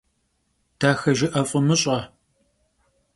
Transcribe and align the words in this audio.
Daxejjı'e 0.79 1.41
f'ı 1.49 1.59
mış'e. 1.67 1.99